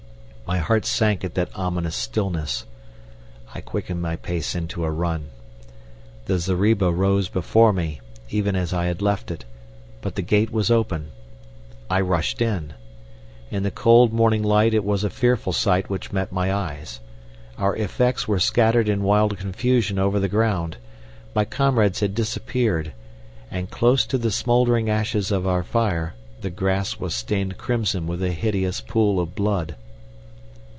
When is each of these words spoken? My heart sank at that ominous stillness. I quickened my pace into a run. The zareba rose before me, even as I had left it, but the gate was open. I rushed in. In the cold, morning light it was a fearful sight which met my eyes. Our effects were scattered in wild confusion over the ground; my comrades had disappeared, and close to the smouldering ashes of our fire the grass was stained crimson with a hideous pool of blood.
My 0.51 0.57
heart 0.57 0.83
sank 0.85 1.23
at 1.23 1.35
that 1.35 1.49
ominous 1.55 1.95
stillness. 1.95 2.65
I 3.55 3.61
quickened 3.61 4.01
my 4.01 4.17
pace 4.17 4.53
into 4.53 4.83
a 4.83 4.91
run. 4.91 5.29
The 6.25 6.39
zareba 6.39 6.91
rose 6.91 7.29
before 7.29 7.71
me, 7.71 8.01
even 8.29 8.53
as 8.57 8.73
I 8.73 8.87
had 8.87 9.01
left 9.01 9.31
it, 9.31 9.45
but 10.01 10.15
the 10.15 10.21
gate 10.21 10.51
was 10.51 10.69
open. 10.69 11.13
I 11.89 12.01
rushed 12.01 12.41
in. 12.41 12.73
In 13.49 13.63
the 13.63 13.71
cold, 13.71 14.11
morning 14.11 14.43
light 14.43 14.73
it 14.73 14.83
was 14.83 15.05
a 15.05 15.09
fearful 15.09 15.53
sight 15.53 15.89
which 15.89 16.11
met 16.11 16.33
my 16.33 16.53
eyes. 16.53 16.99
Our 17.57 17.73
effects 17.77 18.27
were 18.27 18.37
scattered 18.37 18.89
in 18.89 19.03
wild 19.03 19.37
confusion 19.37 19.97
over 19.97 20.19
the 20.19 20.27
ground; 20.27 20.75
my 21.33 21.45
comrades 21.45 22.01
had 22.01 22.13
disappeared, 22.13 22.91
and 23.49 23.71
close 23.71 24.05
to 24.07 24.17
the 24.17 24.31
smouldering 24.31 24.89
ashes 24.89 25.31
of 25.31 25.47
our 25.47 25.63
fire 25.63 26.13
the 26.41 26.49
grass 26.49 26.99
was 26.99 27.15
stained 27.15 27.57
crimson 27.57 28.05
with 28.05 28.21
a 28.21 28.31
hideous 28.33 28.81
pool 28.81 29.17
of 29.21 29.33
blood. 29.33 29.77